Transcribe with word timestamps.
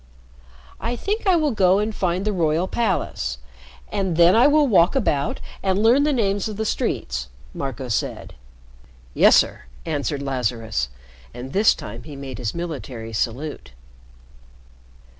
"I 0.79 0.95
think 0.95 1.27
I 1.27 1.35
will 1.35 1.51
go 1.51 1.77
and 1.77 1.93
find 1.93 2.25
the 2.25 2.33
royal 2.33 2.67
palace, 2.67 3.37
and 3.91 4.17
then 4.17 4.35
I 4.35 4.47
will 4.47 4.67
walk 4.67 4.95
about 4.95 5.39
and 5.61 5.77
learn 5.77 6.05
the 6.05 6.11
names 6.11 6.47
of 6.49 6.57
the 6.57 6.65
streets," 6.65 7.27
Marco 7.53 7.87
said. 7.87 8.33
"Yes, 9.13 9.35
sir," 9.35 9.65
answered 9.85 10.23
Lazarus, 10.23 10.89
and 11.35 11.53
this 11.53 11.75
time 11.75 12.01
he 12.01 12.15
made 12.15 12.39
his 12.39 12.55
military 12.55 13.13
salute. 13.13 13.73